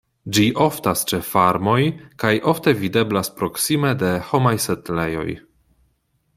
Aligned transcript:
Ĝi 0.35 0.43
oftas 0.67 1.03
ĉe 1.11 1.19
farmoj 1.27 1.75
kaj 2.23 2.33
ofte 2.53 2.75
videblas 2.81 3.31
proksime 3.43 3.95
de 4.05 4.11
homaj 4.33 4.57
setlejoj. 4.67 5.31